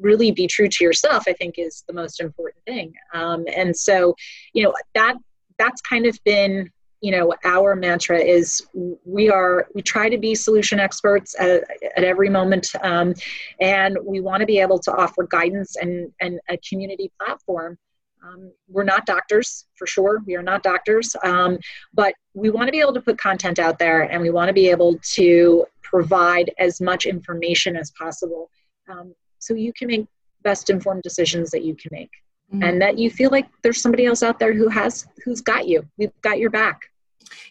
[0.00, 2.94] really be true to yourself i think is the most important thing.
[3.12, 4.14] Um, and so
[4.52, 5.16] you know that
[5.58, 8.66] that's kind of been you know our mantra is
[9.04, 11.64] we are we try to be solution experts at,
[11.96, 13.14] at every moment um,
[13.60, 17.76] and we want to be able to offer guidance and and a community platform
[18.22, 21.58] um, we're not doctors for sure we are not doctors um,
[21.92, 24.54] but we want to be able to put content out there and we want to
[24.54, 28.50] be able to provide as much information as possible
[28.88, 30.06] um, so you can make
[30.42, 32.10] best informed decisions that you can make
[32.52, 32.62] mm-hmm.
[32.62, 35.86] and that you feel like there's somebody else out there who has who's got you
[35.98, 36.80] we've got your back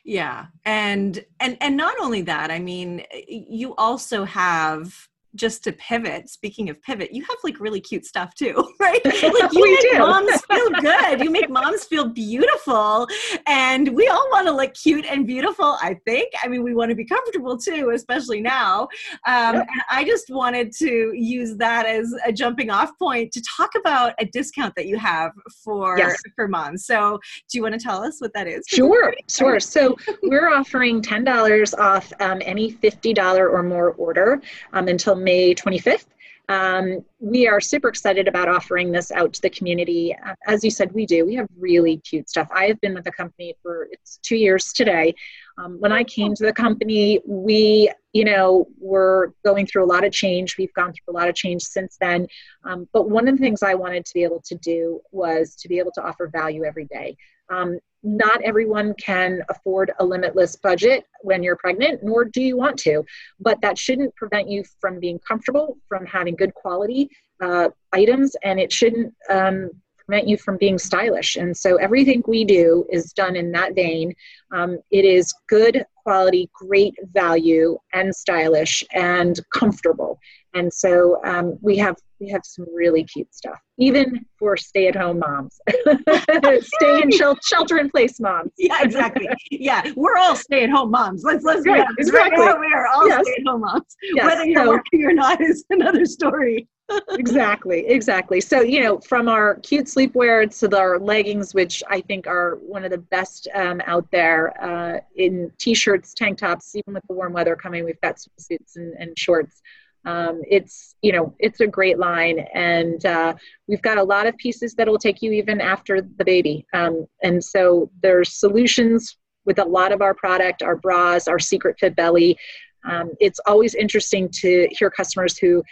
[0.03, 6.29] yeah and and and not only that i mean you also have just to pivot,
[6.29, 9.01] speaking of pivot, you have like really cute stuff too, right?
[9.05, 9.99] Like you make do.
[9.99, 11.21] moms feel good.
[11.21, 13.07] You make moms feel beautiful.
[13.47, 16.31] And we all want to look cute and beautiful, I think.
[16.43, 18.87] I mean, we want to be comfortable too, especially now.
[19.27, 19.67] Um, yep.
[19.71, 24.13] And I just wanted to use that as a jumping off point to talk about
[24.19, 25.31] a discount that you have
[25.63, 26.17] for, yes.
[26.35, 26.85] for moms.
[26.85, 28.63] So do you want to tell us what that is?
[28.67, 29.59] Sure, sure.
[29.59, 34.41] So we're offering $10 off um, any $50 or more order
[34.73, 36.05] um, until May 25th.
[36.51, 40.13] Um, we are super excited about offering this out to the community.
[40.13, 41.25] Uh, as you said, we do.
[41.25, 42.49] We have really cute stuff.
[42.53, 45.15] I have been with the company for it's two years today.
[45.57, 50.03] Um, when I came to the company, we, you know, were going through a lot
[50.03, 50.57] of change.
[50.57, 52.27] We've gone through a lot of change since then.
[52.65, 55.69] Um, but one of the things I wanted to be able to do was to
[55.69, 57.15] be able to offer value every day.
[57.51, 62.77] Um, not everyone can afford a limitless budget when you're pregnant, nor do you want
[62.79, 63.03] to.
[63.39, 67.09] But that shouldn't prevent you from being comfortable, from having good quality
[67.41, 69.69] uh, items, and it shouldn't um,
[70.05, 71.35] prevent you from being stylish.
[71.35, 74.13] And so everything we do is done in that vein.
[74.51, 80.19] Um, it is good quality, great value, and stylish and comfortable.
[80.53, 85.59] And so um, we have we have some really cute stuff, even for stay-at-home moms,
[85.69, 87.09] stay in
[87.41, 88.51] shelter in place moms.
[88.57, 89.27] yeah, exactly.
[89.49, 91.23] Yeah, we're all stay-at-home moms.
[91.23, 92.45] Let's let's right, exactly.
[92.45, 93.21] Right we are all yes.
[93.23, 93.95] stay-at-home moms.
[94.13, 94.25] Yes.
[94.25, 96.67] Whether you're so, working or not is another story.
[97.11, 98.41] exactly, exactly.
[98.41, 102.83] So you know, from our cute sleepwear to our leggings, which I think are one
[102.83, 107.33] of the best um, out there, uh, in t-shirts, tank tops, even with the warm
[107.33, 109.61] weather coming, we've got swimsuits and, and shorts
[110.05, 113.33] um, it's you know it's a great line and uh,
[113.67, 116.65] we've got a lot of pieces that will take you even after the baby.
[116.73, 121.77] Um, and so there's solutions with a lot of our product our bras our secret
[121.79, 122.37] fit belly.
[122.83, 125.63] Um, it's always interesting to hear customers who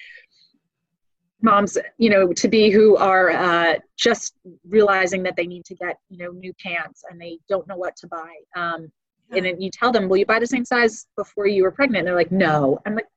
[1.41, 4.35] moms you know to be who are uh, just
[4.67, 7.95] realizing that they need to get you know new pants and they don't know what
[7.97, 8.35] to buy.
[8.55, 8.91] Um,
[9.31, 11.99] and then you tell them will you buy the same size before you were pregnant?
[11.99, 12.79] And they're like no.
[12.85, 13.07] I'm like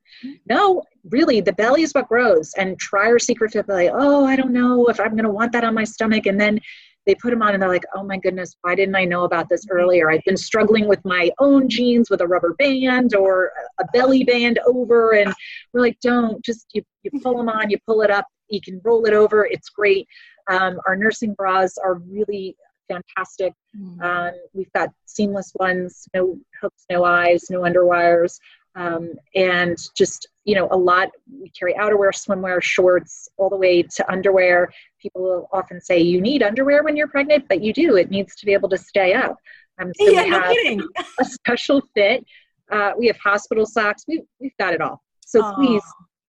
[0.49, 2.53] no really the belly is what grows.
[2.57, 5.53] And try our secret fit belly oh i don't know if i'm going to want
[5.53, 6.27] that on my stomach.
[6.27, 6.61] And then
[7.05, 9.49] they put them on and they're like oh my goodness why didn't i know about
[9.49, 10.11] this earlier?
[10.11, 14.59] I've been struggling with my own jeans with a rubber band or a belly band
[14.67, 15.13] over.
[15.13, 15.33] And
[15.73, 18.81] we're like don't just you, you pull them on you pull it up you can
[18.85, 20.07] roll it over it's great.
[20.51, 22.57] Um, our nursing bras are really
[22.93, 23.53] fantastic.
[23.77, 24.03] Mm-hmm.
[24.03, 28.39] Um, we've got seamless ones, no hooks, no eyes, no underwires,
[28.75, 31.11] um, and just you know a lot.
[31.41, 34.73] We carry outerwear, swimwear, shorts, all the way to underwear.
[35.01, 37.97] People often say you need underwear when you're pregnant, but you do.
[37.97, 39.37] It needs to be able to stay up.
[39.81, 40.89] Um, so yeah, we have no
[41.21, 42.25] a special fit.
[42.71, 44.05] Uh, we have hospital socks.
[44.09, 45.03] We've we've got it all.
[45.21, 45.55] So Aww.
[45.55, 45.83] please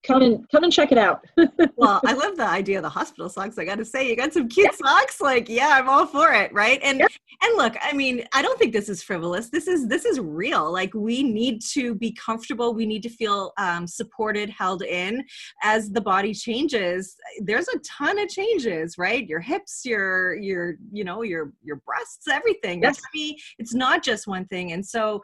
[0.06, 1.24] come and come and check it out.
[1.76, 3.58] well, I love the idea of the hospital socks.
[3.58, 4.88] I got to say, you got some cute yeah.
[4.88, 5.20] socks.
[5.20, 6.78] Like, yeah, I'm all for it, right?
[6.82, 7.06] And yeah.
[7.42, 9.50] and look, I mean, I don't think this is frivolous.
[9.50, 10.70] This is this is real.
[10.70, 12.74] Like, we need to be comfortable.
[12.74, 15.24] We need to feel um, supported, held in
[15.62, 17.16] as the body changes.
[17.40, 19.26] There's a ton of changes, right?
[19.26, 22.82] Your hips, your your you know your your breasts, everything.
[22.82, 23.00] Yes.
[23.00, 24.72] Tummy, it's not just one thing.
[24.72, 25.22] And so,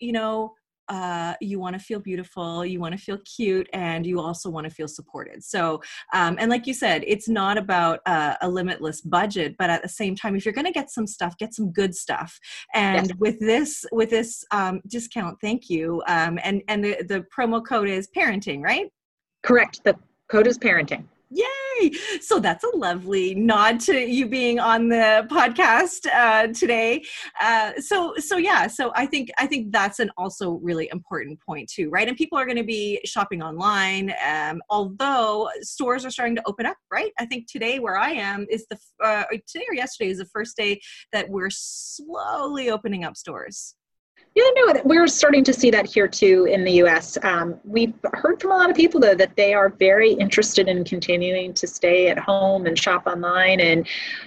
[0.00, 0.54] you know
[0.88, 4.64] uh, you want to feel beautiful, you want to feel cute, and you also want
[4.64, 5.42] to feel supported.
[5.42, 9.82] So, um, and like you said, it's not about uh, a limitless budget, but at
[9.82, 12.38] the same time, if you're going to get some stuff, get some good stuff.
[12.74, 13.16] And yes.
[13.18, 16.02] with this, with this um, discount, thank you.
[16.06, 18.90] Um, and and the the promo code is parenting, right?
[19.42, 19.80] Correct.
[19.84, 19.94] The
[20.30, 21.04] code is parenting.
[21.30, 21.92] Yay!
[22.20, 27.02] So that's a lovely nod to you being on the podcast uh, today.
[27.40, 31.68] Uh, so so yeah, so I think I think that's an also really important point
[31.68, 32.08] too, right?
[32.08, 36.64] And people are going to be shopping online, um, although stores are starting to open
[36.64, 37.12] up, right?
[37.18, 40.56] I think today where I am is the uh, today or yesterday is the first
[40.56, 40.80] day
[41.12, 43.74] that we're slowly opening up stores.
[44.38, 47.18] Yeah, no, we're starting to see that here too in the US.
[47.24, 50.84] Um, we've heard from a lot of people though that they are very interested in
[50.84, 53.84] continuing to stay at home and shop online and,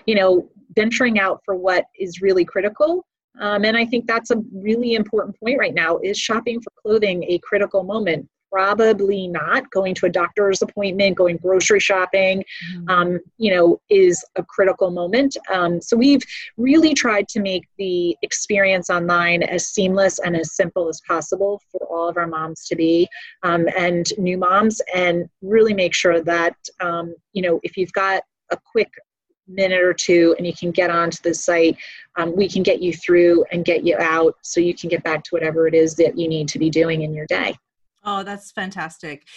[0.07, 3.05] you know, venturing out for what is really critical
[3.39, 5.97] Um, and I think that's a really important point right now.
[5.99, 8.27] Is shopping for clothing a critical moment?
[8.51, 9.69] Probably not.
[9.69, 12.43] Going to a doctor's appointment, going grocery shopping,
[12.73, 12.89] mm-hmm.
[12.89, 15.37] um, you know, is a critical moment.
[15.49, 16.21] Um, so we've
[16.57, 21.87] really tried to make the experience online as seamless and as simple as possible for
[21.87, 23.07] all of our moms to be,
[23.43, 28.23] um, and new moms, and really make sure that um, you know if you've got
[28.51, 28.91] a quick
[29.47, 31.75] minute or two and you can get onto the site
[32.17, 35.23] um, we can get you through and get you out so you can get back
[35.23, 37.53] to whatever it is that you need to be doing in your day
[38.03, 39.27] Oh, that's fantastic.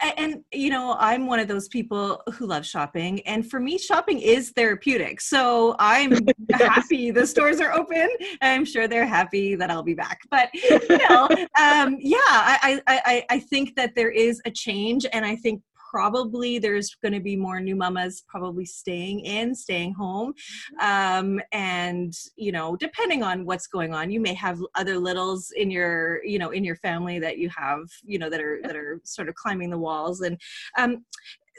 [0.00, 3.20] And, and, you know, I'm one of those people who love shopping.
[3.26, 5.20] And for me, shopping is therapeutic.
[5.20, 6.18] So I'm
[6.52, 8.08] happy the stores are open.
[8.40, 10.20] I'm sure they're happy that I'll be back.
[10.30, 11.28] But, you know,
[11.60, 15.04] um, yeah, I, I, I think that there is a change.
[15.12, 15.62] And I think
[15.92, 20.32] probably there's going to be more new mamas probably staying in, staying home.
[20.80, 25.70] Um, and, you know, depending on what's going on, you may have other littles in
[25.70, 29.00] your, you know, in your family that you have, you know, that are, that are
[29.04, 30.22] sort of climbing the walls.
[30.22, 30.40] And,
[30.78, 31.04] um,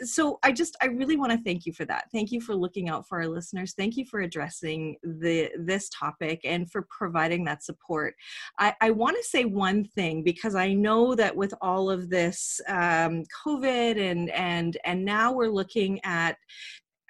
[0.03, 2.05] so i just i really want to thank you for that.
[2.11, 3.73] Thank you for looking out for our listeners.
[3.73, 8.15] Thank you for addressing the this topic and for providing that support.
[8.59, 12.59] I, I want to say one thing because i know that with all of this
[12.67, 16.37] um, covid and and and now we're looking at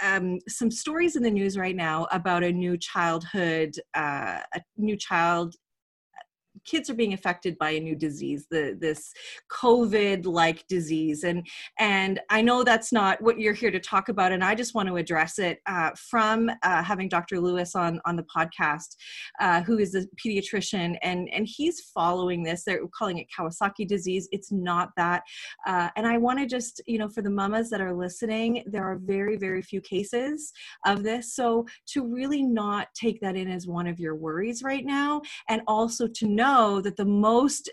[0.01, 4.97] um, some stories in the news right now about a new childhood, uh, a new
[4.97, 5.55] child
[6.65, 9.11] kids are being affected by a new disease, the this
[9.51, 11.45] COVID-like disease, and
[11.79, 14.89] and I know that's not what you're here to talk about, and I just want
[14.89, 17.39] to address it uh, from uh, having Dr.
[17.39, 18.95] Lewis on on the podcast,
[19.39, 22.63] uh, who is a pediatrician, and and he's following this.
[22.63, 24.27] They're calling it Kawasaki disease.
[24.31, 25.23] It's not that,
[25.65, 28.83] uh, and I want to just you know for the mamas that are listening, there
[28.83, 30.51] are very very few cases
[30.85, 34.85] of this, so to really not take that in as one of your worries right
[34.85, 37.69] now, and also to know know that the most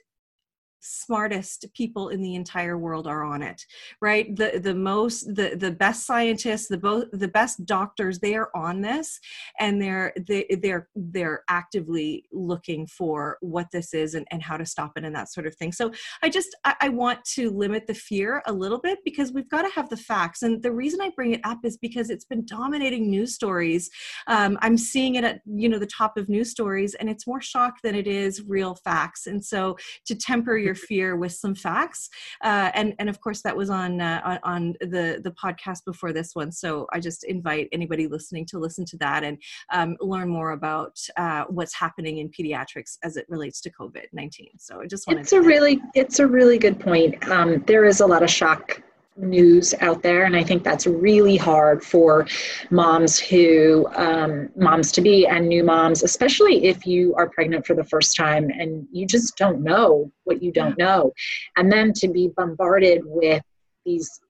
[0.81, 3.65] smartest people in the entire world are on it
[4.01, 4.35] right?
[4.35, 8.81] The the most the the best scientists the both the best doctors they are on
[8.81, 9.21] this
[9.59, 14.67] and they're they, they're they're actively looking for what this is and, and how to
[14.67, 15.73] stop it and that sort of thing.
[15.73, 19.49] So i just I, I want to limit the fear a little bit because we've
[19.49, 20.43] got to have the facts.
[20.43, 23.91] And the reason i bring it up is because it's been dominating news stories.
[24.27, 27.41] Um, i'm seeing it at you know the top of news stories and it's more
[27.41, 29.27] shock than it is real facts.
[29.27, 29.77] And so
[30.07, 32.09] to temper your your fear with some facts.
[32.49, 36.31] Uh, and and of course that was on uh, on the the podcast before this
[36.41, 36.51] one.
[36.63, 39.37] So I just invite anybody listening to listen to that and
[39.77, 44.53] um, learn more about uh, what's happening in pediatrics as it relates to COVID nineteen.
[44.59, 45.23] So I just wanted.
[45.23, 47.13] It's a really it's a really good point.
[47.29, 48.83] Um, there is a lot of shock
[49.17, 52.27] news out there and i think that's really hard for
[52.71, 57.75] moms who um, moms to be and new moms especially if you are pregnant for
[57.75, 61.13] the first time and you just don't know what you don't know.
[61.57, 63.43] And then to be bombarded with
[63.85, 64.21] these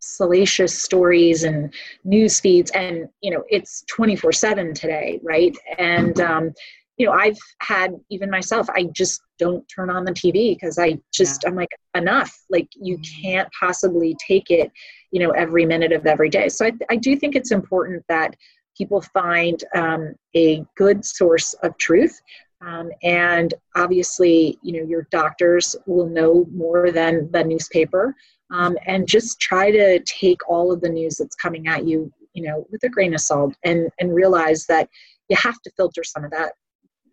[0.00, 1.72] salacious stories and
[2.04, 5.56] news feeds and you know it's 24 7 today right?
[5.78, 6.52] And um,
[6.96, 10.98] you know i've had even myself i just don't turn on the tv because i
[11.12, 11.50] just yeah.
[11.50, 13.22] i'm like enough like you mm-hmm.
[13.22, 14.70] can't possibly take it
[15.10, 18.36] you know every minute of every day so i, I do think it's important that
[18.76, 22.20] people find um, a good source of truth
[22.60, 28.14] um, and obviously you know your doctors will know more than the newspaper
[28.52, 32.42] um, and just try to take all of the news that's coming at you you
[32.42, 34.88] know with a grain of salt and and realize that
[35.28, 36.52] you have to filter some of that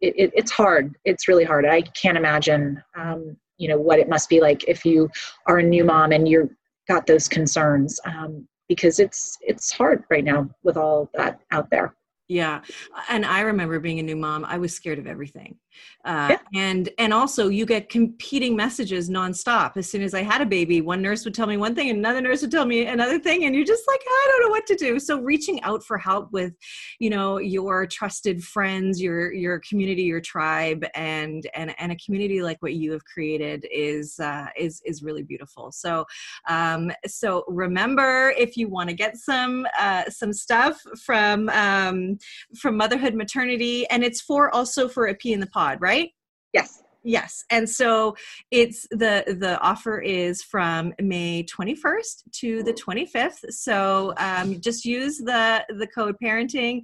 [0.01, 0.95] it, it, it's hard.
[1.05, 1.65] It's really hard.
[1.65, 5.09] I can't imagine, um, you know, what it must be like if you
[5.47, 6.49] are a new mom and you're
[6.87, 11.95] got those concerns um, because it's it's hard right now with all that out there.
[12.27, 12.61] Yeah,
[13.09, 14.45] and I remember being a new mom.
[14.45, 15.57] I was scared of everything
[16.05, 16.37] uh, yeah.
[16.55, 19.77] and and also you get competing messages nonstop.
[19.77, 22.21] As soon as i had a baby one nurse would tell me one thing another
[22.21, 24.75] nurse would tell me another thing and you're just like i don't know what to
[24.75, 24.99] do.
[24.99, 26.53] So reaching out for help with
[26.99, 32.41] you know your trusted friends your your community your tribe and and and a community
[32.41, 35.71] like what you have created is uh, is is really beautiful.
[35.71, 36.05] So
[36.49, 42.17] um so remember if you want to get some uh, some stuff from um
[42.57, 46.09] from motherhood maternity and it's for also for a Pea in the pod pod, right?
[46.53, 46.83] Yes.
[47.03, 47.43] Yes.
[47.49, 48.15] And so
[48.51, 53.51] it's the the offer is from May 21st to the 25th.
[53.51, 56.83] So um, just use the the code parenting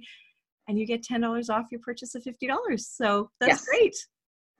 [0.66, 2.80] and you get $10 off your purchase of $50.
[2.80, 3.64] So that's yes.
[3.64, 3.96] great.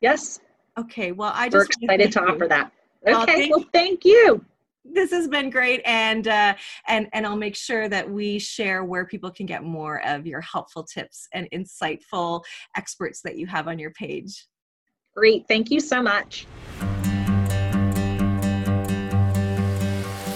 [0.00, 0.40] Yes.
[0.78, 1.12] Okay.
[1.12, 2.72] Well, I just We're excited to, to offer that.
[3.06, 3.12] Okay.
[3.12, 4.44] Well, thank, well, thank you.
[4.84, 6.54] This has been great and uh,
[6.86, 10.40] and and i'll make sure that we share where people can get more of your
[10.40, 12.42] helpful tips and insightful
[12.76, 14.46] experts that you have on your page.
[15.16, 16.46] Great thank you so much